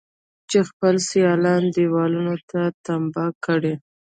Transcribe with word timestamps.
چې 0.49 0.59
خپل 0.69 0.95
سيالان 1.09 1.63
دېوالونو 1.75 2.35
ته 2.49 2.61
تمبه 2.85 3.25
کړي. 3.45 3.73